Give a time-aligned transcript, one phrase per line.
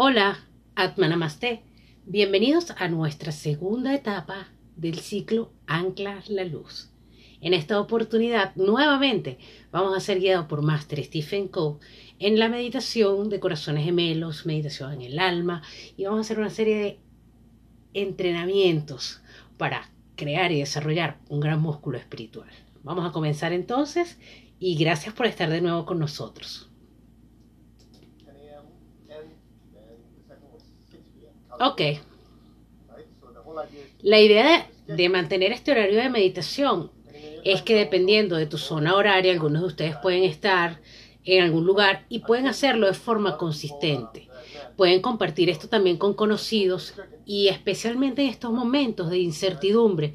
[0.00, 0.38] Hola,
[0.76, 1.64] Atmanamaste.
[2.06, 6.92] Bienvenidos a nuestra segunda etapa del ciclo Ancla la Luz.
[7.40, 9.38] En esta oportunidad, nuevamente,
[9.72, 11.80] vamos a ser guiados por Master Stephen Cove
[12.20, 15.64] en la meditación de corazones gemelos, meditación en el alma,
[15.96, 16.98] y vamos a hacer una serie de
[17.92, 19.20] entrenamientos
[19.56, 22.50] para crear y desarrollar un gran músculo espiritual.
[22.84, 24.16] Vamos a comenzar entonces
[24.60, 26.67] y gracias por estar de nuevo con nosotros.
[31.60, 31.82] Ok.
[34.02, 36.90] La idea de, mantener este horario de meditación
[37.44, 40.80] es que dependiendo de tu zona horaria, algunos de ustedes pueden estar
[41.24, 44.28] en algún lugar y pueden hacerlo de forma consistente.
[44.76, 46.94] Pueden compartir esto también con conocidos
[47.26, 50.14] y especialmente en estos momentos de incertidumbre,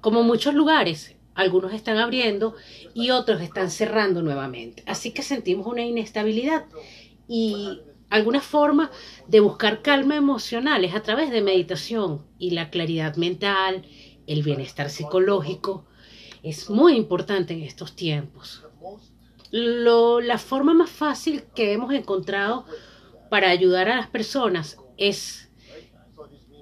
[0.00, 2.54] como muchos lugares, algunos están abriendo
[2.94, 4.84] y otros están cerrando nuevamente.
[4.86, 6.66] Así que sentimos una inestabilidad
[7.26, 7.80] y
[8.14, 8.92] alguna forma
[9.26, 13.84] de buscar calma emocional es a través de meditación y la claridad mental,
[14.28, 15.84] el bienestar psicológico.
[16.44, 18.62] Es muy importante en estos tiempos.
[19.50, 22.66] la forma más fácil que hemos encontrado
[23.30, 25.50] para ayudar a las personas es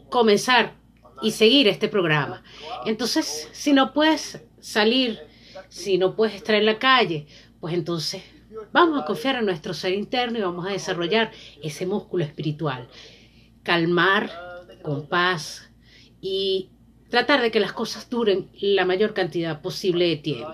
[0.08, 0.74] comenzar
[1.20, 2.42] y seguir este programa.
[2.86, 5.18] Entonces, si no puedes salir,
[5.68, 7.26] si no puedes estar en la calle,
[7.60, 8.22] pues entonces
[8.72, 11.30] Vamos a confiar en nuestro ser interno y vamos a desarrollar
[11.62, 12.88] ese músculo espiritual.
[13.62, 14.30] Calmar
[14.82, 15.70] con paz
[16.20, 16.70] y
[17.10, 20.52] tratar de que las cosas duren la mayor cantidad posible de tiempo.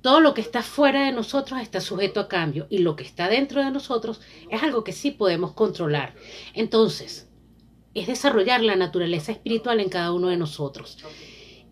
[0.00, 3.28] Todo lo que está fuera de nosotros está sujeto a cambio y lo que está
[3.28, 6.14] dentro de nosotros es algo que sí podemos controlar.
[6.54, 7.28] Entonces,
[7.94, 10.98] es desarrollar la naturaleza espiritual en cada uno de nosotros.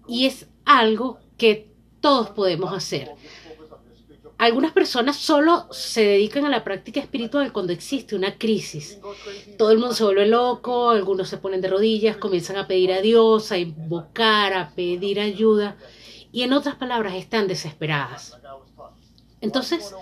[0.09, 3.11] Y es algo que todos podemos hacer
[4.39, 8.99] algunas personas solo se dedican a la práctica espiritual cuando existe una crisis.
[9.57, 13.01] Todo el mundo se vuelve loco, algunos se ponen de rodillas, comienzan a pedir a
[13.01, 15.77] Dios, a invocar, a pedir ayuda
[16.33, 18.37] y en otras palabras están desesperadas.
[19.41, 19.95] Entonces,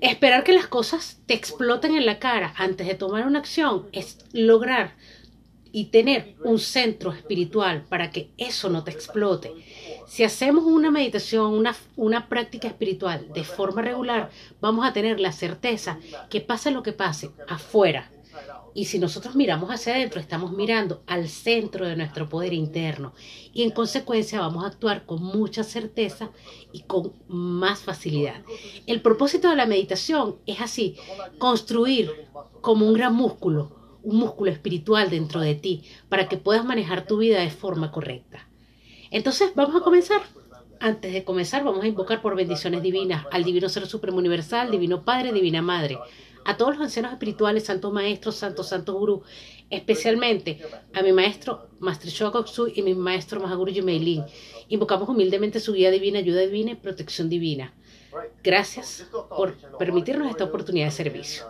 [0.00, 4.18] esperar que las cosas te exploten en la cara antes de tomar una acción es
[4.32, 4.94] lograr
[5.72, 9.52] y tener un centro espiritual para que eso no te explote.
[10.06, 14.30] Si hacemos una meditación, una, una práctica espiritual de forma regular,
[14.60, 15.98] vamos a tener la certeza
[16.30, 18.10] que pase lo que pase afuera.
[18.74, 23.12] Y si nosotros miramos hacia adentro, estamos mirando al centro de nuestro poder interno.
[23.52, 26.30] Y en consecuencia vamos a actuar con mucha certeza
[26.72, 28.42] y con más facilidad.
[28.86, 30.96] El propósito de la meditación es así,
[31.38, 32.28] construir
[32.60, 33.77] como un gran músculo
[34.08, 38.48] un músculo espiritual dentro de ti para que puedas manejar tu vida de forma correcta.
[39.10, 40.22] Entonces, vamos a comenzar.
[40.80, 45.02] Antes de comenzar, vamos a invocar por bendiciones divinas al Divino Ser Supremo Universal, Divino
[45.04, 45.98] Padre, Divina Madre,
[46.46, 49.22] a todos los ancianos espirituales, santos maestros, santos, santos gurú,
[49.68, 50.62] especialmente
[50.94, 52.32] a mi maestro Master Shoa
[52.74, 54.24] y mi maestro Mahaguru Yumeilin.
[54.68, 57.74] Invocamos humildemente su guía divina, ayuda divina y protección divina.
[58.42, 61.44] Gracias por permitirnos esta oportunidad de servicio.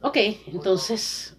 [0.00, 0.16] Ok,
[0.46, 1.37] entonces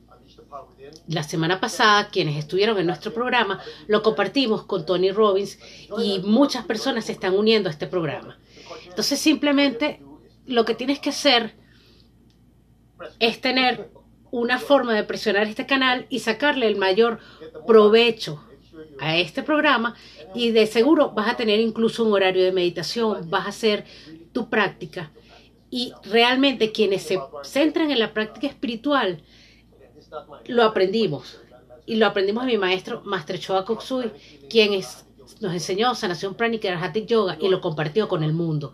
[1.07, 5.59] la semana pasada quienes estuvieron en nuestro programa lo compartimos con Tony Robbins
[5.97, 8.39] y muchas personas se están uniendo a este programa.
[8.87, 10.01] Entonces simplemente
[10.45, 11.55] lo que tienes que hacer
[13.19, 13.91] es tener
[14.31, 17.19] una forma de presionar este canal y sacarle el mayor
[17.65, 18.43] provecho
[18.99, 19.95] a este programa
[20.35, 23.85] y de seguro vas a tener incluso un horario de meditación, vas a hacer
[24.31, 25.11] tu práctica
[25.71, 29.21] y realmente quienes se centran en la práctica espiritual,
[30.47, 31.39] lo aprendimos.
[31.85, 34.11] Y lo aprendimos de mi maestro, Master Choa Koksui,
[34.49, 35.05] quien es,
[35.39, 38.73] nos enseñó sanación pránica y Arhatic Yoga y lo compartió con el mundo.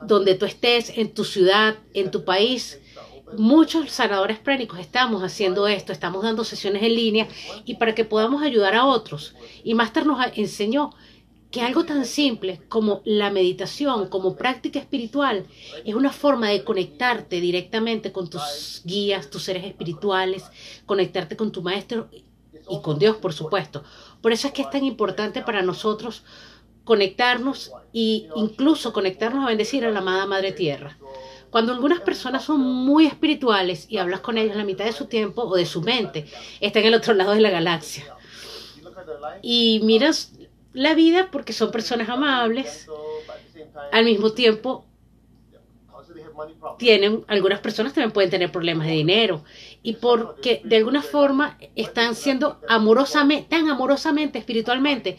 [0.00, 2.80] Donde tú estés, en tu ciudad, en tu país,
[3.36, 7.28] muchos sanadores pránicos estamos haciendo esto, estamos dando sesiones en línea
[7.64, 9.34] y para que podamos ayudar a otros.
[9.62, 10.90] Y Master nos enseñó
[11.50, 15.46] que algo tan simple como la meditación, como práctica espiritual,
[15.84, 20.44] es una forma de conectarte directamente con tus guías, tus seres espirituales,
[20.84, 22.08] conectarte con tu maestro
[22.68, 23.84] y con Dios, por supuesto.
[24.20, 26.24] Por eso es que es tan importante para nosotros
[26.84, 30.98] conectarnos e incluso conectarnos a bendecir a la amada Madre Tierra.
[31.50, 35.42] Cuando algunas personas son muy espirituales y hablas con ellos la mitad de su tiempo
[35.42, 36.26] o de su mente,
[36.60, 38.04] está en el otro lado de la galaxia.
[39.40, 40.32] Y miras
[40.74, 42.86] la vida porque son personas amables.
[43.92, 44.84] Al mismo tiempo,
[46.78, 49.44] tienen, algunas personas también pueden tener problemas de dinero
[49.82, 55.18] y porque de alguna forma están siendo amorosamente, tan amorosamente, espiritualmente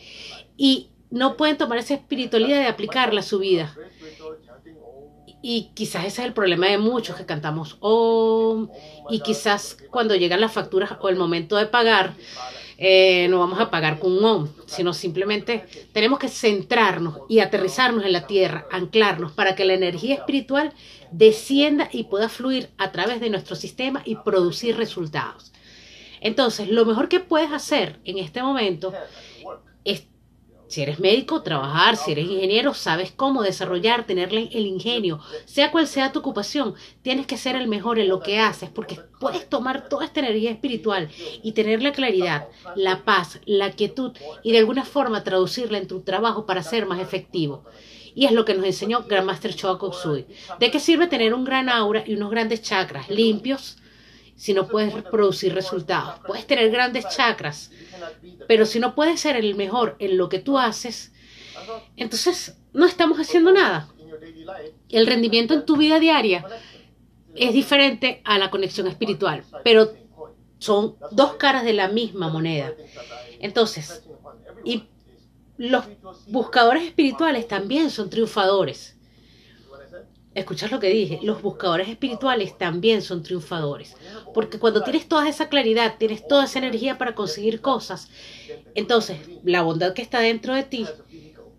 [0.58, 3.76] y no pueden tomar esa espiritualidad de aplicarla a su vida.
[5.42, 8.70] Y quizás ese es el problema de muchos que cantamos Om.
[9.12, 12.16] Y quizás cuando llegan las facturas o el momento de pagar,
[12.78, 18.06] eh, no vamos a pagar con un Om, sino simplemente tenemos que centrarnos y aterrizarnos
[18.06, 20.74] en la tierra, anclarnos para que la energía espiritual
[21.12, 25.54] descienda y pueda fluir a través de nuestro sistema y producir resultados.
[26.20, 28.94] Entonces, lo mejor que puedes hacer en este momento
[29.84, 30.08] es
[30.76, 35.88] si eres médico, trabajar, si eres ingeniero, sabes cómo desarrollar, tener el ingenio, sea cual
[35.88, 39.88] sea tu ocupación, tienes que ser el mejor en lo que haces, porque puedes tomar
[39.88, 41.08] toda esta energía espiritual
[41.42, 44.12] y tener la claridad, la paz, la quietud
[44.44, 47.64] y de alguna forma traducirla en tu trabajo para ser más efectivo.
[48.14, 50.26] Y es lo que nos enseñó Grandmaster Choa Koksui.
[50.60, 53.78] ¿De qué sirve tener un gran aura y unos grandes chakras limpios
[54.36, 56.20] si no puedes producir resultados?
[56.28, 57.72] Puedes tener grandes chakras
[58.48, 61.14] pero si no puedes ser el mejor en lo que tú haces,
[61.98, 63.90] entonces no estamos haciendo nada.
[64.90, 66.46] El rendimiento en tu vida diaria
[67.36, 69.94] es diferente a la conexión espiritual, pero
[70.60, 72.74] son dos caras de la misma moneda.
[73.40, 74.04] Entonces,
[74.64, 74.84] y
[75.58, 75.86] los
[76.28, 78.95] buscadores espirituales también son triunfadores.
[80.36, 83.96] Escuchas lo que dije, los buscadores espirituales también son triunfadores,
[84.34, 88.10] porque cuando tienes toda esa claridad, tienes toda esa energía para conseguir cosas,
[88.76, 90.86] entonces la bondad que está dentro de ti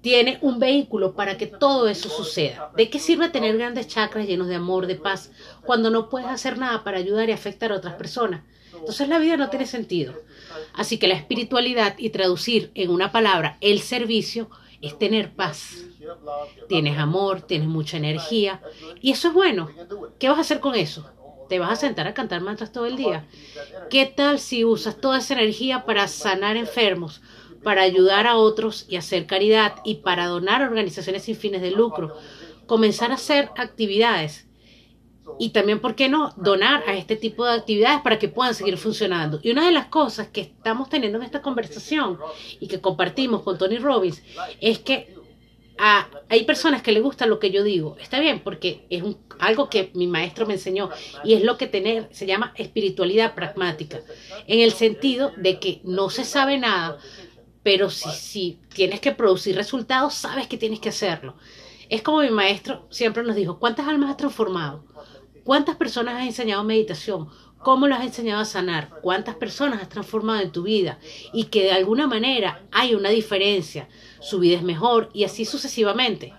[0.03, 2.71] tiene un vehículo para que todo eso suceda.
[2.77, 5.33] ¿De qué sirve tener grandes chakras llenos de amor, de paz,
[5.65, 8.43] cuando no puedes hacer nada para ayudar y afectar a otras personas?
[8.79, 10.15] Entonces la vida no tiene sentido.
[10.75, 14.51] Así que la espiritualidad y traducir en una palabra el servicio
[14.83, 15.86] es tener paz
[16.69, 18.61] tienes amor, tienes mucha energía
[19.01, 19.71] y eso es bueno.
[20.19, 21.09] ¿Qué vas a hacer con eso?
[21.49, 23.27] ¿Te vas a sentar a cantar mantras todo el día?
[23.91, 27.23] ¿Qué tal si usas toda esa energía para sanar enfermos,
[27.63, 31.71] para ayudar a otros y hacer caridad y para donar a organizaciones sin fines de
[31.71, 32.17] lucro?
[32.67, 34.47] Comenzar a hacer actividades
[35.39, 38.77] y también, ¿por qué no?, donar a este tipo de actividades para que puedan seguir
[38.77, 39.41] funcionando.
[39.43, 42.19] Y una de las cosas que estamos teniendo en esta conversación
[42.61, 44.23] y que compartimos con Tony Robbins
[44.61, 45.16] es que
[45.79, 47.97] hay personas que le gusta lo que yo digo.
[48.01, 49.03] Está bien, porque es
[49.39, 50.91] algo que mi maestro me enseñó
[51.25, 54.01] y es lo que tener, se llama espiritualidad pragmática,
[54.47, 56.99] en el sentido de que no se sabe nada,
[57.63, 61.37] pero si, si tienes que producir resultados, sabes que tienes que hacerlo.
[61.89, 64.85] Es como mi maestro siempre nos dijo, ¿cuántas almas has transformado?
[65.45, 67.29] ¿Cuántas personas has enseñado meditación?
[67.59, 68.91] ¿Cómo las has enseñado a sanar?
[69.03, 70.99] ¿Cuántas personas has transformado en tu vida?
[71.33, 73.89] Y que de alguna manera hay una diferencia
[74.29, 76.33] su vida es mejor y así sucesivamente.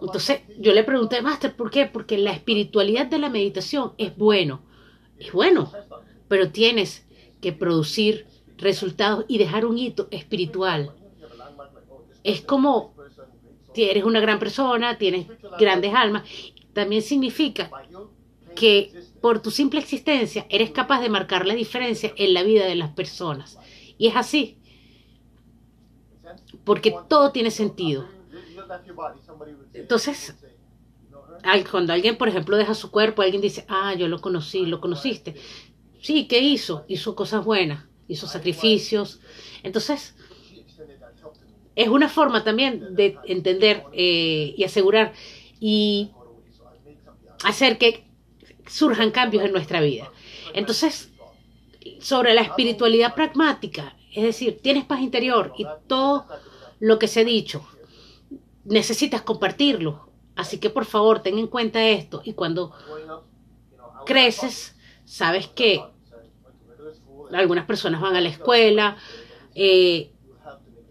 [0.00, 1.86] Entonces yo le pregunté, Master, ¿por qué?
[1.86, 4.62] Porque la espiritualidad de la meditación es bueno,
[5.18, 5.72] es bueno,
[6.28, 7.04] pero tienes
[7.40, 8.26] que producir
[8.56, 10.92] resultados y dejar un hito espiritual.
[12.24, 12.94] Es como
[13.86, 15.26] eres una gran persona, tienes
[15.58, 16.24] grandes almas,
[16.72, 17.70] también significa
[18.54, 22.74] que por tu simple existencia eres capaz de marcar la diferencia en la vida de
[22.74, 23.58] las personas.
[23.98, 24.57] Y es así
[26.64, 28.06] porque todo tiene sentido.
[29.72, 30.34] Entonces,
[31.70, 35.34] cuando alguien, por ejemplo, deja su cuerpo, alguien dice, ah, yo lo conocí, lo conociste.
[36.00, 36.84] Sí, ¿qué hizo?
[36.88, 39.20] Hizo cosas buenas, hizo sacrificios.
[39.62, 40.14] Entonces,
[41.74, 45.12] es una forma también de entender eh, y asegurar
[45.60, 46.10] y
[47.44, 48.04] hacer que
[48.66, 50.10] surjan cambios en nuestra vida.
[50.54, 51.12] Entonces,
[52.00, 56.26] sobre la espiritualidad pragmática, es decir, tienes paz interior y todo
[56.80, 57.66] lo que se ha dicho,
[58.64, 60.08] necesitas compartirlo.
[60.36, 62.72] Así que por favor, ten en cuenta esto y cuando
[64.06, 65.82] creces, sabes que
[67.32, 68.96] algunas personas van a la escuela
[69.54, 70.12] eh,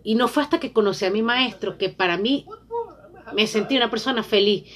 [0.04, 2.46] y no fue hasta que conocí a mi maestro que para mí
[3.34, 4.70] me sentí una persona feliz.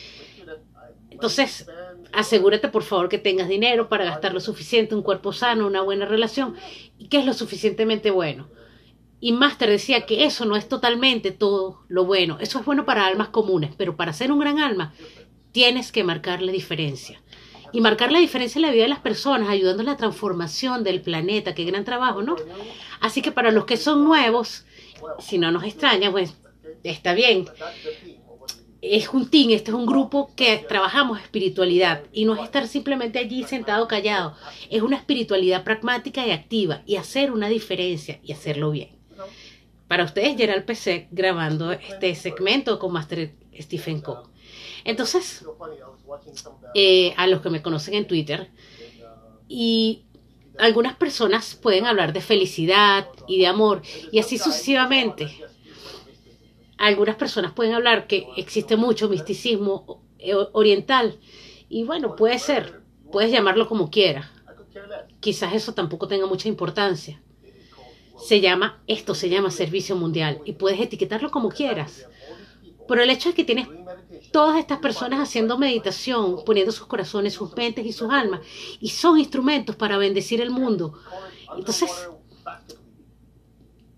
[1.10, 1.68] Entonces,
[2.14, 6.06] asegúrate por favor que tengas dinero para gastar lo suficiente, un cuerpo sano, una buena
[6.06, 6.56] relación
[6.98, 8.50] y que es lo suficientemente bueno.
[9.24, 13.06] Y Master decía que eso no es totalmente todo lo bueno, eso es bueno para
[13.06, 14.94] almas comunes, pero para ser un gran alma
[15.52, 17.22] tienes que marcar la diferencia.
[17.72, 21.02] Y marcar la diferencia en la vida de las personas, ayudando a la transformación del
[21.02, 22.36] planeta, qué gran trabajo, ¿no?
[23.00, 24.66] Así que para los que son nuevos,
[25.20, 26.36] si no nos extraña, pues
[26.84, 27.46] está bien.
[28.82, 33.20] Es un team, este es un grupo que trabajamos espiritualidad y no es estar simplemente
[33.20, 34.36] allí sentado callado,
[34.72, 39.01] es una espiritualidad pragmática y activa y hacer una diferencia y hacerlo bien.
[39.92, 44.22] Para ustedes, Gerald PC grabando este segmento con Master Stephen Coe.
[44.86, 45.46] Entonces,
[46.74, 48.52] eh, a los que me conocen en Twitter,
[49.50, 50.06] y
[50.58, 53.82] algunas personas pueden hablar de felicidad y de amor,
[54.14, 55.28] y así sucesivamente.
[56.78, 61.20] Algunas personas pueden hablar que existe mucho misticismo eh, oriental.
[61.68, 62.82] Y bueno, puede ser,
[63.12, 64.30] puedes llamarlo como quieras.
[65.20, 67.22] Quizás eso tampoco tenga mucha importancia.
[68.26, 72.08] Se llama, esto se llama servicio mundial y puedes etiquetarlo como quieras.
[72.88, 73.68] Pero el hecho es que tienes
[74.32, 78.42] todas estas personas haciendo meditación, poniendo sus corazones, sus mentes y sus almas,
[78.80, 80.94] y son instrumentos para bendecir el mundo.
[81.58, 82.10] Entonces,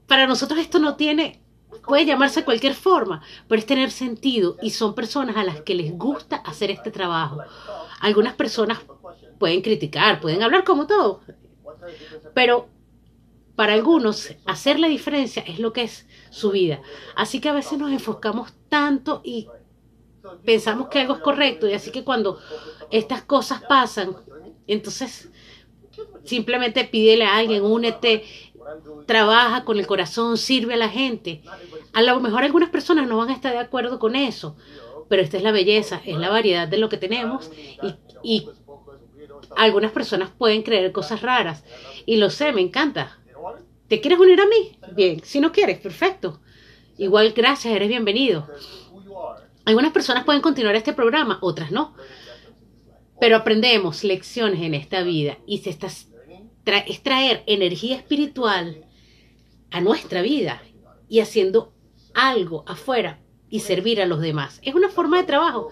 [0.08, 1.42] para nosotros esto no tiene,
[1.88, 5.92] puede llamarse cualquier forma, pero es tener sentido y son personas a las que les
[5.98, 7.40] gusta hacer este trabajo.
[8.00, 8.80] Algunas personas
[9.40, 11.22] pueden criticar, pueden hablar como todo,
[12.34, 12.70] pero
[13.56, 16.82] para algunos hacer la diferencia es lo que es su vida.
[17.16, 19.48] Así que a veces nos enfocamos tanto y
[20.46, 22.40] pensamos que algo es correcto y así que cuando
[22.90, 24.16] estas cosas pasan,
[24.68, 25.30] entonces
[26.24, 28.24] simplemente pídele a alguien, únete,
[29.06, 31.44] trabaja con el corazón, sirve a la gente.
[31.94, 34.56] A lo mejor algunas personas no van a estar de acuerdo con eso,
[35.10, 37.52] pero esta es la belleza, es la variedad de lo que tenemos
[37.84, 38.50] y, y
[39.56, 41.64] algunas personas pueden creer cosas raras
[42.06, 43.20] y lo sé, me encanta.
[43.88, 44.78] ¿Te quieres unir a mí?
[44.94, 46.42] Bien, si no quieres, perfecto.
[46.98, 48.48] Igual gracias, eres bienvenido.
[49.66, 51.96] Algunas personas pueden continuar este programa, otras no.
[53.20, 58.86] Pero aprendemos lecciones en esta vida y se está, es traer energía espiritual
[59.72, 60.62] a nuestra vida
[61.10, 61.74] y haciendo
[62.14, 64.60] algo afuera y servir a los demás.
[64.64, 65.70] Es una forma de trabajo.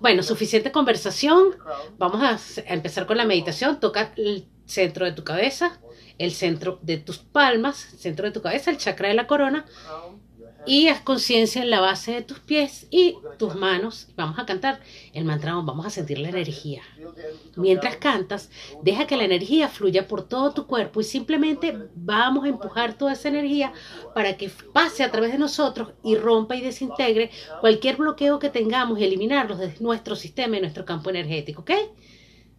[0.00, 1.56] Bueno, suficiente conversación.
[1.98, 2.38] Vamos a
[2.72, 3.80] empezar con la meditación.
[3.80, 5.80] Toca el centro de tu cabeza,
[6.18, 9.64] el centro de tus palmas, centro de tu cabeza, el chakra de la corona
[10.66, 14.08] y haz conciencia en la base de tus pies y tus manos.
[14.16, 14.80] Vamos a cantar
[15.12, 16.82] el mantra, vamos a sentir la energía.
[17.56, 18.50] Mientras cantas,
[18.82, 23.12] deja que la energía fluya por todo tu cuerpo y simplemente vamos a empujar toda
[23.12, 23.72] esa energía
[24.14, 27.30] para que pase a través de nosotros y rompa y desintegre
[27.60, 31.62] cualquier bloqueo que tengamos y eliminarlos de nuestro sistema y nuestro campo energético.
[31.62, 31.72] ¿Ok?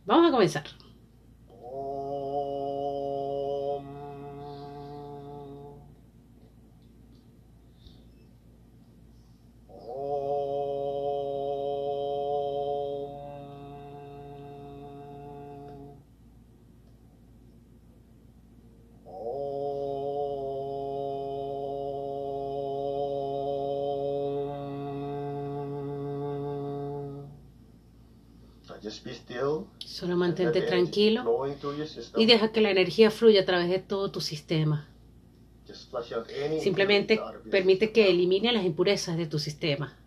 [0.05, 0.84] Vamos a comenzar.
[29.79, 31.45] Solo mantente tranquilo
[32.17, 34.87] y deja que la energía fluya a través de todo tu sistema.
[36.61, 39.97] Simplemente permite que elimine las impurezas de tu sistema.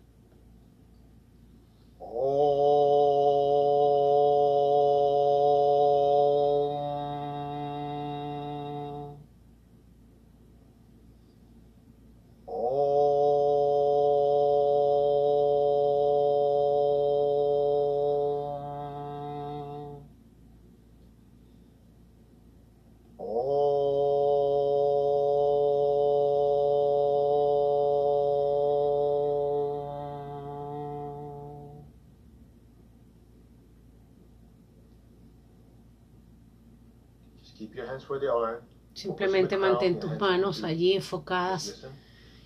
[38.93, 41.85] Simplemente mantén tus manos allí enfocadas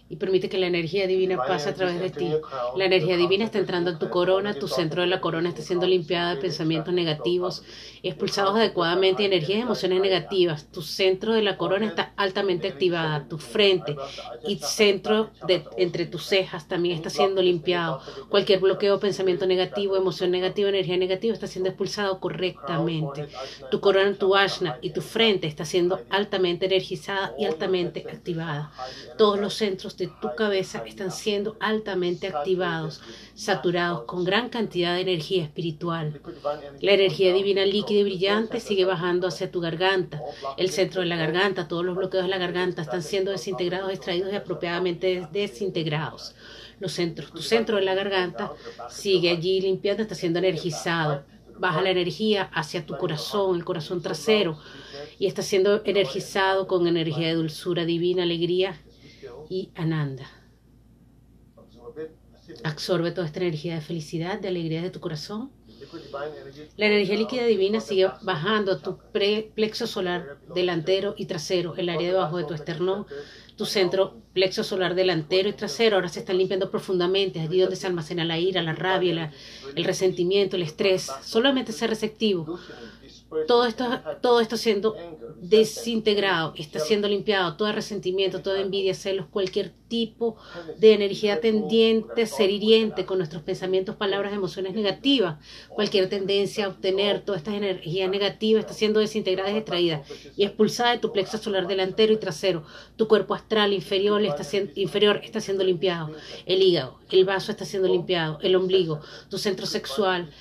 [0.09, 2.29] y permite que la energía divina pase a través de ti.
[2.75, 5.87] La energía divina está entrando en tu corona, tu centro de la corona está siendo
[5.87, 7.63] limpiada de pensamientos negativos,
[8.03, 10.67] expulsados adecuadamente energías y emociones negativas.
[10.71, 13.95] Tu centro de la corona está altamente activada, tu frente
[14.47, 18.01] y centro de entre tus cejas también está siendo limpiado.
[18.29, 23.27] Cualquier bloqueo, pensamiento negativo, emoción negativa, energía negativa está siendo expulsado correctamente.
[23.71, 28.71] Tu corona, tu ashna y tu frente está siendo altamente energizada y altamente activada.
[29.17, 29.53] Todos los
[29.97, 33.01] de tu cabeza están siendo altamente activados,
[33.35, 36.21] saturados con gran cantidad de energía espiritual.
[36.81, 40.21] La energía divina líquida y brillante sigue bajando hacia tu garganta,
[40.57, 44.31] el centro de la garganta, todos los bloqueos de la garganta están siendo desintegrados, extraídos
[44.31, 46.35] y apropiadamente desintegrados.
[46.79, 48.51] Los centros, tu centro de la garganta
[48.89, 51.23] sigue allí limpiando, está siendo energizado.
[51.57, 54.57] Baja la energía hacia tu corazón, el corazón trasero,
[55.19, 58.75] y está siendo energizado con energía de dulzura divina, alegría
[59.49, 60.29] y Ananda.
[62.63, 65.51] Absorbe toda esta energía de felicidad, de alegría de tu corazón.
[66.77, 68.97] La energía líquida divina sigue bajando a tu
[69.53, 73.05] plexo solar delantero y trasero, el área debajo de tu esternón,
[73.55, 77.87] tu centro plexo solar delantero y trasero ahora se están limpiando profundamente, allí donde se
[77.87, 79.31] almacena la ira, la rabia,
[79.75, 81.11] el resentimiento, el estrés.
[81.21, 82.59] Solamente ser receptivo
[83.47, 83.85] todo esto,
[84.21, 84.95] todo esto siendo
[85.41, 90.37] desintegrado, está siendo limpiado, todo resentimiento, toda envidia, celos, cualquier tipo
[90.79, 95.37] de energía tendiente ser hiriente con nuestros pensamientos, palabras, emociones negativas,
[95.69, 100.01] cualquier tendencia a obtener toda esta energía negativa está siendo desintegrada y extraída
[100.35, 102.63] y expulsada de tu plexo solar delantero y trasero.
[102.95, 104.43] Tu cuerpo astral inferior está,
[104.75, 106.11] inferior está siendo limpiado,
[106.45, 108.99] el hígado, el vaso está siendo limpiado, el ombligo,
[109.29, 110.31] tu centro sexual,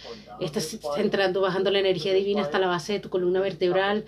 [0.45, 4.05] Estás entrando, bajando la energía divina hasta la base de tu columna vertebral.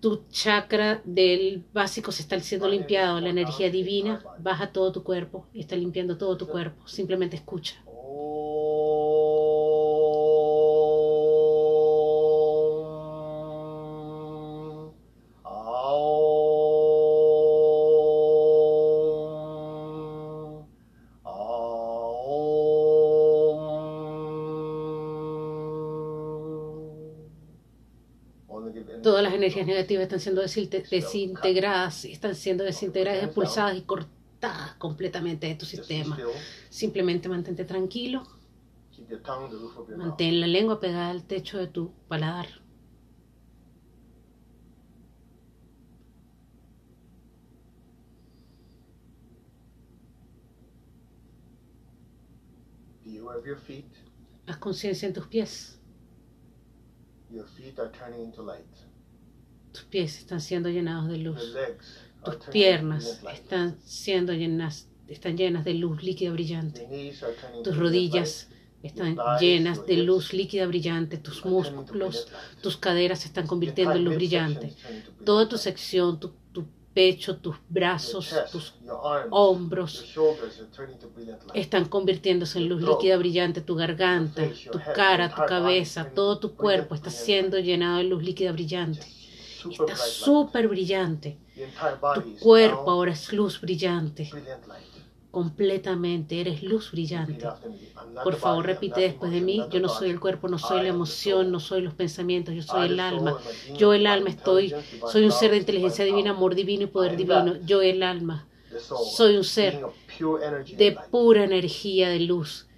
[0.00, 3.20] Tu chakra del básico se está siendo limpiado.
[3.20, 6.86] La energía divina baja todo tu cuerpo y está limpiando todo tu cuerpo.
[6.86, 7.84] Simplemente escucha.
[29.60, 36.18] Energías negativas están siendo desintegradas, están siendo desintegradas, expulsadas y cortadas completamente de tu sistema.
[36.68, 38.22] Simplemente mantente tranquilo.
[39.96, 42.46] Mantén la lengua pegada al techo de tu paladar.
[54.46, 55.80] Haz conciencia en tus pies.
[59.74, 61.52] Tus pies están siendo llenados de luz.
[62.24, 67.12] Tus piernas están siendo llenas, están llenas de luz líquida brillante.
[67.64, 68.48] Tus rodillas
[68.84, 71.18] están llenas de luz líquida brillante.
[71.18, 72.28] Tus músculos,
[72.62, 74.74] tus caderas se están convirtiendo en luz brillante.
[75.24, 78.74] Toda tu sección, tu, tu pecho, tus brazos, tus
[79.30, 80.04] hombros
[81.52, 86.94] están convirtiéndose en luz líquida brillante, tu garganta, tu cara, tu cabeza, todo tu cuerpo
[86.94, 89.23] está siendo llenado de luz líquida brillante.
[89.70, 91.38] Está súper brillante.
[92.14, 94.30] Tu cuerpo ahora es luz brillante.
[95.30, 97.46] Completamente, eres luz brillante.
[98.22, 99.64] Por favor, repite después de mí.
[99.70, 102.86] Yo no soy el cuerpo, no soy la emoción, no soy los pensamientos, yo soy
[102.86, 103.38] el alma.
[103.76, 104.74] Yo el alma estoy,
[105.10, 107.56] soy un ser de inteligencia divina, amor divino y poder divino.
[107.64, 108.46] Yo el alma.
[109.16, 109.80] Soy un ser
[110.76, 112.68] de pura energía de luz.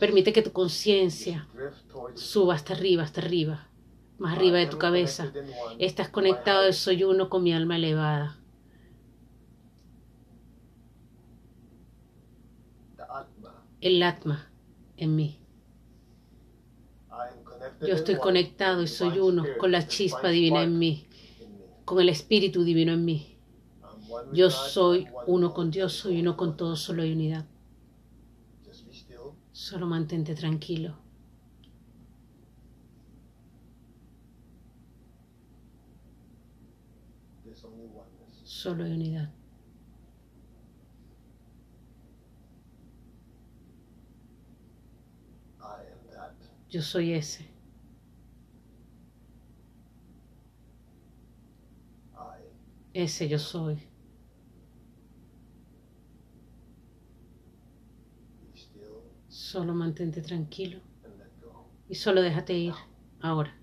[0.00, 1.46] Permite que tu conciencia
[2.14, 3.68] suba hasta arriba, hasta arriba
[4.22, 5.32] más arriba de tu cabeza.
[5.80, 8.38] Estás conectado de soy uno con mi alma elevada.
[13.80, 14.48] El Atma
[14.96, 15.40] en mí.
[17.80, 21.04] Yo estoy conectado y soy uno con la chispa divina en mí,
[21.84, 23.36] con el Espíritu divino en mí.
[24.32, 27.44] Yo soy uno con Dios, soy uno con todo, solo hay unidad.
[29.50, 31.01] Solo mantente tranquilo.
[38.62, 39.28] Solo hay unidad.
[46.70, 47.44] Yo soy ese.
[52.94, 53.82] Ese yo soy.
[59.28, 60.78] Solo mantente tranquilo
[61.88, 62.74] y solo déjate ir
[63.20, 63.61] ahora.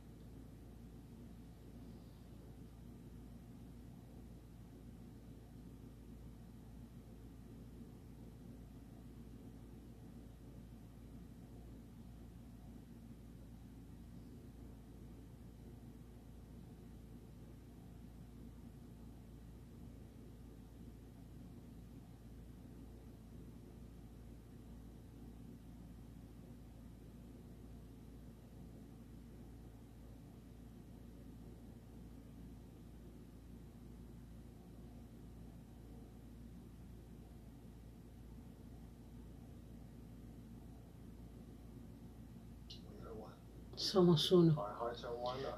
[43.91, 44.56] Somos uno.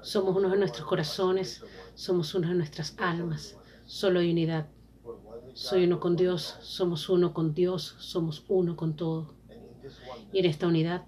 [0.00, 1.62] Somos uno de nuestros corazones,
[1.94, 3.58] somos uno de nuestras almas.
[3.84, 4.68] Solo hay unidad.
[5.52, 9.34] Soy uno con Dios, somos uno con Dios, somos uno con todo.
[10.32, 11.04] Y en esta unidad,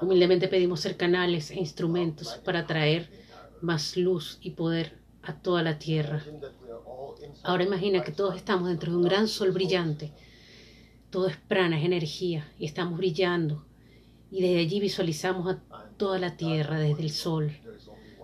[0.00, 3.10] humildemente pedimos ser canales e instrumentos para traer
[3.60, 6.22] más luz y poder a toda la tierra.
[7.42, 10.12] Ahora imagina que todos estamos dentro de un gran sol brillante.
[11.10, 13.67] Todo es prana, es energía, y estamos brillando
[14.30, 15.60] y desde allí visualizamos a
[15.96, 17.52] toda la tierra desde el sol.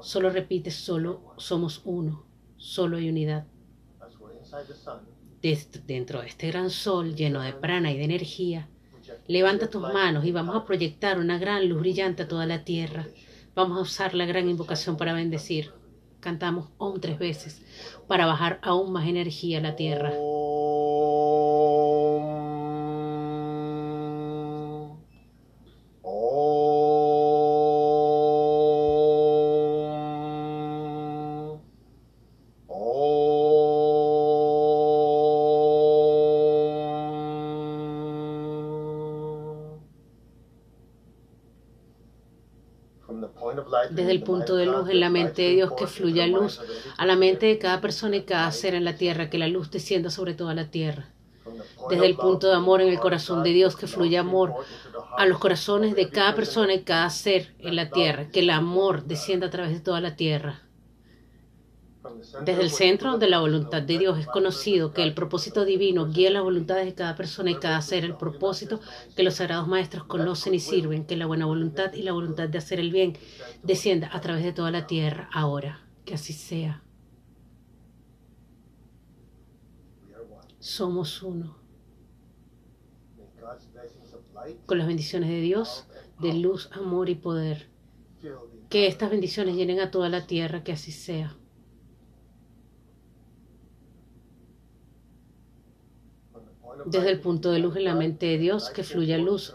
[0.00, 2.24] Solo repite, solo somos uno,
[2.56, 3.46] solo hay unidad.
[5.86, 8.68] dentro de este gran sol lleno de prana y de energía,
[9.26, 13.06] levanta tus manos y vamos a proyectar una gran luz brillante a toda la tierra.
[13.54, 15.72] Vamos a usar la gran invocación para bendecir.
[16.20, 17.62] Cantamos Om tres veces
[18.06, 20.12] para bajar aún más energía a la tierra.
[43.90, 46.60] Desde el punto de luz en la mente de Dios, que fluya luz
[46.96, 49.70] a la mente de cada persona y cada ser en la tierra, que la luz
[49.70, 51.08] descienda sobre toda la tierra.
[51.90, 54.54] Desde el punto de amor en el corazón de Dios, que fluya amor
[55.16, 59.04] a los corazones de cada persona y cada ser en la tierra, que el amor
[59.04, 60.63] descienda a través de toda la tierra.
[62.44, 66.30] Desde el centro de la voluntad de Dios es conocido que el propósito divino guía
[66.30, 68.80] las voluntades de cada persona y cada ser, el propósito
[69.16, 72.58] que los sagrados maestros conocen y sirven, que la buena voluntad y la voluntad de
[72.58, 73.16] hacer el bien
[73.62, 75.80] descienda a través de toda la tierra ahora.
[76.04, 76.82] Que así sea.
[80.58, 81.56] Somos uno.
[84.66, 85.86] Con las bendiciones de Dios,
[86.20, 87.68] de luz, amor y poder.
[88.68, 91.34] Que estas bendiciones llenen a toda la tierra, que así sea.
[96.86, 99.54] Desde el punto de luz en la mente de Dios, que fluya luz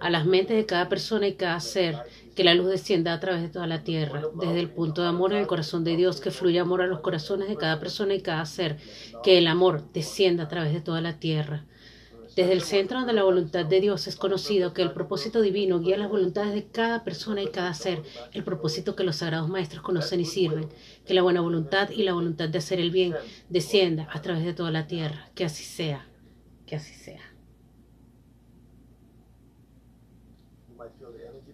[0.00, 1.96] a las mentes de cada persona y cada ser,
[2.34, 5.32] que la luz descienda a través de toda la tierra, desde el punto de amor
[5.32, 8.20] en el corazón de Dios, que fluya amor a los corazones de cada persona y
[8.20, 8.78] cada ser,
[9.22, 11.64] que el amor descienda a través de toda la tierra.
[12.34, 15.96] Desde el centro donde la voluntad de Dios es conocido que el propósito divino guía
[15.96, 20.20] las voluntades de cada persona y cada ser, el propósito que los sagrados maestros conocen
[20.20, 20.68] y sirven,
[21.06, 23.14] que la buena voluntad y la voluntad de hacer el bien
[23.48, 26.08] descienda a través de toda la tierra, que así sea
[26.66, 27.20] que así sea.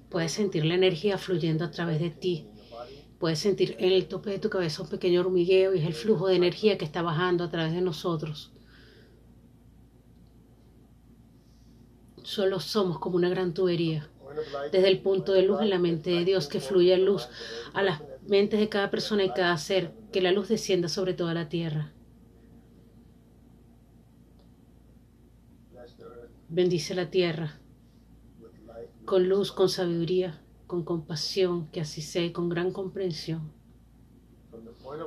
[0.08, 2.46] Puedes sentir la energía fluyendo a través de ti.
[3.18, 6.26] Puedes sentir en el tope de tu cabeza un pequeño hormigueo y es el flujo
[6.26, 8.50] de energía que está bajando a través de nosotros.
[12.22, 14.08] Solo somos como una gran tubería.
[14.72, 17.28] Desde el punto de luz en la mente de Dios, que fluye luz
[17.74, 21.34] a las mentes de cada persona y cada ser, que la luz descienda sobre toda
[21.34, 21.92] la tierra.
[26.52, 27.60] Bendice la tierra
[29.04, 33.52] con luz, con sabiduría, con compasión, que así sea y con gran comprensión.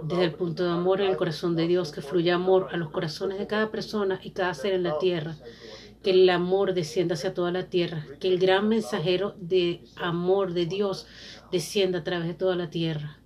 [0.04, 2.92] Desde el punto de amor en el corazón de Dios, que fluya amor a los
[2.92, 5.36] corazones de cada persona y cada ser en la tierra.
[6.02, 8.06] Que el amor descienda hacia toda la tierra.
[8.22, 11.08] Que el gran mensajero de amor de Dios
[11.52, 13.18] descienda a través de toda la tierra.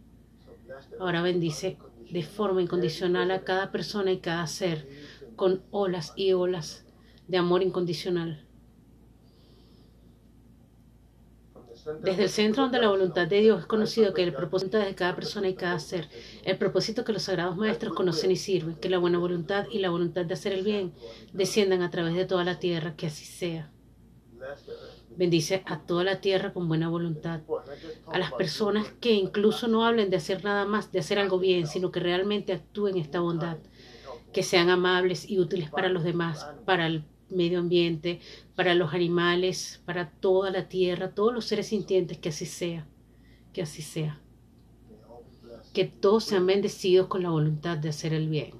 [0.99, 1.77] Ahora bendice
[2.09, 4.87] de forma incondicional a cada persona y cada ser
[5.35, 6.86] con olas y olas
[7.27, 8.47] de amor incondicional.
[12.03, 15.15] Desde el centro donde la voluntad de Dios es conocido que el propósito de cada
[15.15, 16.09] persona y cada ser,
[16.43, 19.89] el propósito que los sagrados maestros conocen y sirven, que la buena voluntad y la
[19.89, 20.93] voluntad de hacer el bien
[21.31, 23.71] desciendan a través de toda la tierra, que así sea.
[25.15, 27.39] Bendice a toda la tierra con buena voluntad,
[28.07, 31.67] a las personas que incluso no hablen de hacer nada más, de hacer algo bien,
[31.67, 33.57] sino que realmente actúen esta bondad,
[34.33, 38.19] que sean amables y útiles para los demás, para el medio ambiente,
[38.55, 42.87] para los animales, para toda la tierra, todos los seres sintientes, que así sea,
[43.53, 44.19] que así sea.
[45.73, 48.53] Que todos sean bendecidos con la voluntad de hacer el bien.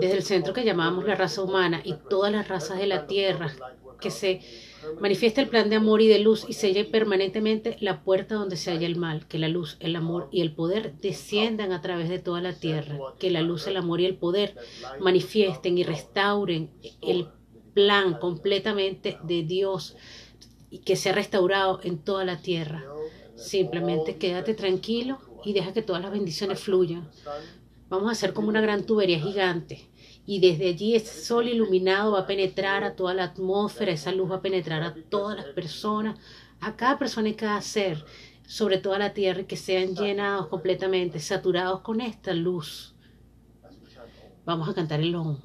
[0.00, 3.52] Desde el centro que llamamos la raza humana y todas las razas de la tierra
[4.00, 4.40] que se
[5.00, 8.70] Manifiesta el plan de amor y de luz y selle permanentemente la puerta donde se
[8.70, 9.26] halla el mal.
[9.26, 12.98] Que la luz, el amor y el poder desciendan a través de toda la tierra.
[13.18, 14.56] Que la luz, el amor y el poder
[15.00, 16.70] manifiesten y restauren
[17.02, 17.28] el
[17.74, 19.96] plan completamente de Dios
[20.70, 22.84] y que sea restaurado en toda la tierra.
[23.34, 27.08] Simplemente quédate tranquilo y deja que todas las bendiciones fluyan.
[27.88, 29.88] Vamos a hacer como una gran tubería gigante
[30.26, 34.30] y desde allí ese sol iluminado va a penetrar a toda la atmósfera, esa luz
[34.30, 36.18] va a penetrar a todas las personas,
[36.60, 38.04] a cada persona y cada ser,
[38.46, 42.94] sobre toda la tierra, y que sean llenados completamente, saturados con esta luz.
[44.44, 45.38] Vamos a cantar el OM.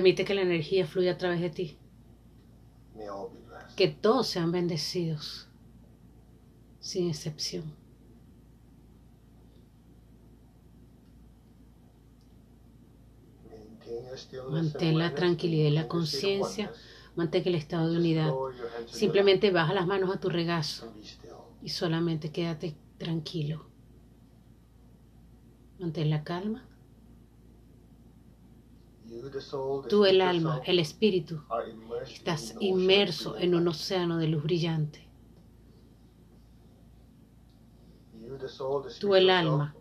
[0.00, 1.76] Permite que la energía fluya a través de ti.
[3.76, 5.46] Que todos sean bendecidos,
[6.78, 7.74] sin excepción.
[14.50, 16.72] Mantén la tranquilidad y la conciencia.
[17.14, 18.32] Mantén el estado de unidad.
[18.86, 20.90] Simplemente baja las manos a tu regazo
[21.62, 23.66] y solamente quédate tranquilo.
[25.78, 26.69] Mantén la calma.
[29.88, 31.42] Tú, el alma, el espíritu,
[32.06, 35.08] estás inmerso en un océano de luz brillante.
[39.00, 39.74] Tú, el alma,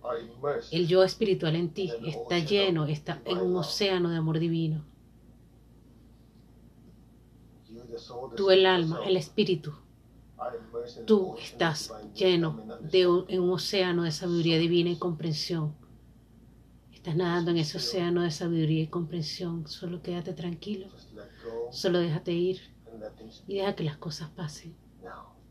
[0.72, 4.84] el yo espiritual en ti, está lleno, está en un océano de amor divino.
[8.36, 9.74] Tú, el alma, el espíritu,
[11.06, 15.79] tú estás lleno de un, en un océano de sabiduría divina y comprensión.
[17.10, 19.68] Estás nadando en ese océano de sabiduría y comprensión.
[19.68, 20.90] Solo quédate tranquilo.
[21.72, 22.62] Solo déjate ir
[23.48, 24.76] y deja que las cosas pasen.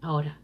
[0.01, 0.41] Ahora.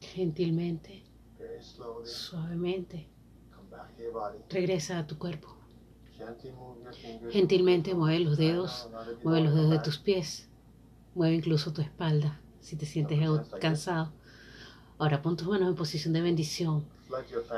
[0.00, 1.02] Gentilmente,
[2.04, 3.06] suavemente,
[4.48, 5.56] regresa a tu cuerpo.
[7.30, 8.88] Gentilmente mueve los dedos,
[9.24, 10.48] mueve los dedos de tus pies,
[11.14, 13.18] mueve incluso tu espalda si te sientes
[13.60, 14.12] cansado.
[14.98, 16.84] Ahora pon tus manos en posición de bendición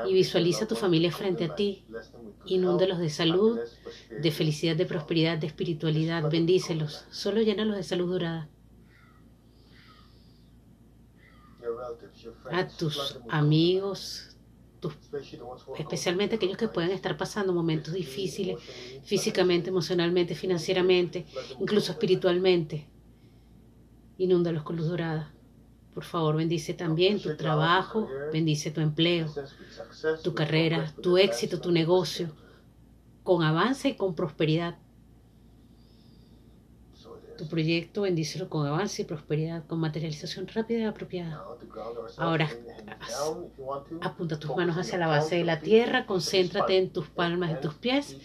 [0.07, 1.83] y visualiza a tu familia frente a ti.
[2.45, 3.59] Inúndalos de salud,
[4.09, 6.29] de felicidad, de prosperidad, de espiritualidad.
[6.29, 7.05] Bendícelos.
[7.11, 8.49] Solo llénalos de salud dorada.
[12.51, 14.35] A tus amigos,
[15.77, 18.57] especialmente aquellos que puedan estar pasando momentos difíciles
[19.03, 21.25] físicamente, emocionalmente, financieramente,
[21.59, 22.87] incluso espiritualmente.
[24.17, 25.33] Inúndalos con luz dorada.
[25.93, 29.31] Por favor, bendice también tu trabajo, bendice tu empleo,
[30.23, 32.31] tu carrera, tu éxito, tu negocio,
[33.23, 34.77] con avance y con prosperidad
[37.43, 41.43] tu proyecto, bendícelo con avance y prosperidad, con materialización rápida y apropiada.
[42.17, 42.49] Ahora,
[44.01, 47.73] apunta tus manos hacia la base de la tierra, concéntrate en tus palmas de tus
[47.73, 48.17] pies,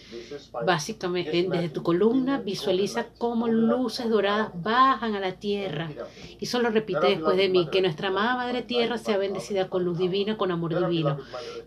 [0.65, 5.89] básicamente desde tu columna, visualiza cómo luces doradas bajan a la tierra
[6.39, 9.97] y solo repite después de mí que nuestra amada Madre Tierra sea bendecida con luz
[9.97, 11.17] divina, con amor divino,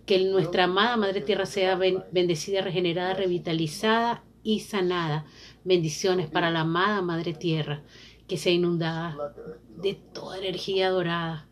[0.06, 5.24] que nuestra amada Madre Tierra sea bendecida, regenerada, revitalizada y sanada
[5.64, 7.82] Bendiciones para la amada Madre Tierra,
[8.26, 9.32] que sea inundada
[9.76, 11.46] de toda energía dorada,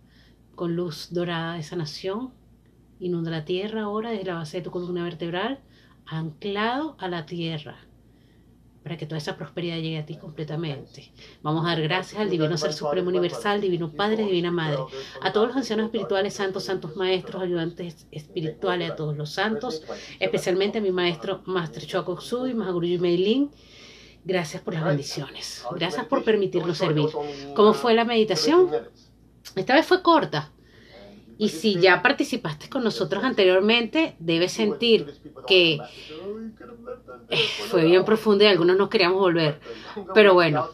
[0.57, 2.33] con luz dorada de sanación.
[2.99, 5.61] Inunda la tierra ahora desde la base de tu columna vertebral,
[6.07, 7.77] anclado a la tierra,
[8.83, 11.12] para que toda esa prosperidad llegue a ti completamente.
[11.42, 14.81] Vamos a dar gracias al Divino Ser Supremo Universal, Divino Padre, Divina Madre,
[15.23, 19.85] a todos los ancianos espirituales, santos, santos maestros, ayudantes espirituales, a todos los santos,
[20.18, 22.18] especialmente a mi maestro Master Choco
[22.49, 23.53] y Mahaguru Meilin,
[24.24, 25.64] Gracias por las bendiciones.
[25.74, 27.09] Gracias por permitirnos servir.
[27.54, 28.70] ¿Cómo fue la meditación?
[29.56, 30.50] Esta vez fue corta.
[31.38, 35.14] Y si ya participaste con nosotros anteriormente, debes sentir
[35.46, 35.78] que
[37.30, 39.59] eh, fue bien profunda y algunos no queríamos volver.
[40.12, 40.68] Pero bueno,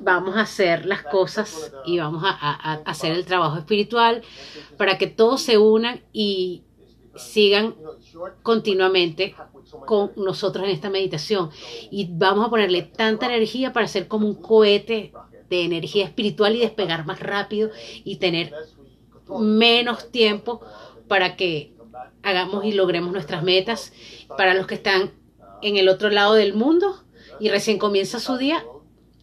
[0.00, 4.22] vamos a hacer las cosas y vamos a, hacer el trabajo espiritual
[4.76, 6.62] para que todos se unan y
[7.16, 7.74] sigan
[8.42, 9.34] continuamente
[9.86, 11.50] con nosotros en esta meditación.
[11.90, 15.12] Y vamos a ponerle tanta energía para ser como un cohete
[15.48, 17.70] de energía espiritual y despegar más rápido
[18.04, 18.52] y tener
[19.38, 20.60] menos tiempo
[21.08, 21.74] para que
[22.22, 23.92] hagamos y logremos nuestras metas.
[24.36, 25.12] Para los que están
[25.62, 27.04] en el otro lado del mundo
[27.38, 28.64] y recién comienza su día,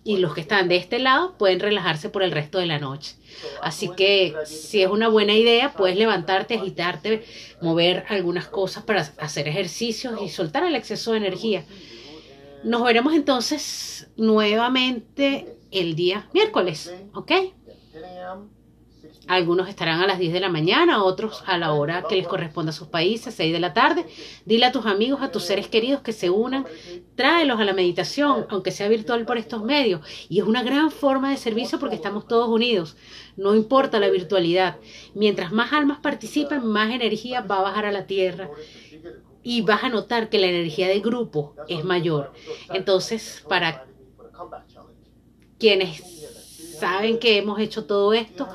[0.09, 3.13] y los que están de este lado pueden relajarse por el resto de la noche.
[3.61, 7.23] Así que si es una buena idea, puedes levantarte, agitarte,
[7.61, 11.63] mover algunas cosas para hacer ejercicios y soltar el exceso de energía.
[12.63, 17.31] Nos veremos entonces nuevamente el día miércoles, ¿ok?
[19.29, 22.71] Algunos estarán a las 10 de la mañana, otros a la hora que les corresponda
[22.71, 24.07] a sus países, 6 de la tarde.
[24.43, 26.65] Dile a tus amigos, a tus seres queridos que se unan,
[27.13, 30.01] tráelos a la meditación, aunque sea virtual por estos medios.
[30.29, 32.97] Y es una gran forma de servicio porque estamos todos unidos.
[33.37, 34.77] No importa la virtualidad.
[35.13, 38.49] Mientras más almas participen, más energía va a bajar a la tierra
[39.43, 42.33] y vas a notar que la energía de grupo es mayor.
[42.73, 43.85] Entonces, para
[45.59, 46.01] quienes
[46.79, 48.47] saben que hemos hecho todo esto,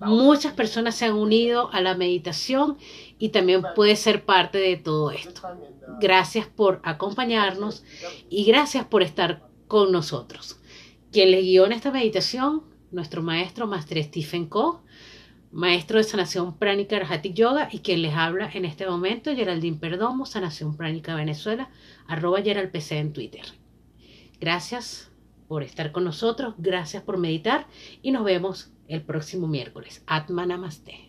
[0.00, 2.78] Muchas personas se han unido a la meditación
[3.18, 5.42] y también puede ser parte de todo esto.
[6.00, 7.84] Gracias por acompañarnos
[8.30, 10.60] y gracias por estar con nosotros.
[11.10, 14.82] Quien les guió en esta meditación, nuestro maestro Master Stephen Koh,
[15.50, 20.26] maestro de sanación pránica Arhatic Yoga y quien les habla en este momento, Geraldine Perdomo,
[20.26, 21.70] sanación pránica Venezuela,
[22.06, 23.44] arroba GeraldPC en Twitter.
[24.40, 25.10] Gracias
[25.48, 27.66] por estar con nosotros, gracias por meditar
[28.02, 30.02] y nos vemos el próximo miércoles.
[30.06, 31.07] Atma Namaste.